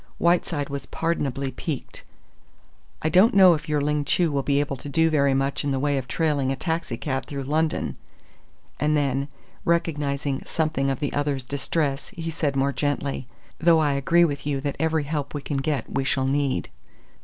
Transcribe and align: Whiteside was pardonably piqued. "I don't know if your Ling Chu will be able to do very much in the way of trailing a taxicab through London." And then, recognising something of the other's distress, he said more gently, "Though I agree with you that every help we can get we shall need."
Whiteside 0.17 0.69
was 0.69 0.87
pardonably 0.87 1.51
piqued. 1.51 2.01
"I 3.03 3.09
don't 3.09 3.35
know 3.35 3.53
if 3.53 3.69
your 3.69 3.81
Ling 3.81 4.03
Chu 4.03 4.31
will 4.31 4.41
be 4.41 4.59
able 4.59 4.75
to 4.77 4.89
do 4.89 5.11
very 5.11 5.35
much 5.35 5.63
in 5.63 5.69
the 5.69 5.77
way 5.77 5.95
of 5.99 6.07
trailing 6.07 6.51
a 6.51 6.55
taxicab 6.55 7.27
through 7.27 7.43
London." 7.43 7.97
And 8.79 8.97
then, 8.97 9.27
recognising 9.63 10.41
something 10.43 10.89
of 10.89 10.97
the 11.01 11.13
other's 11.13 11.43
distress, 11.43 12.07
he 12.15 12.31
said 12.31 12.55
more 12.55 12.73
gently, 12.73 13.27
"Though 13.59 13.77
I 13.77 13.91
agree 13.91 14.25
with 14.25 14.43
you 14.43 14.59
that 14.61 14.75
every 14.79 15.03
help 15.03 15.35
we 15.35 15.41
can 15.43 15.57
get 15.57 15.87
we 15.87 16.03
shall 16.03 16.25
need." 16.25 16.69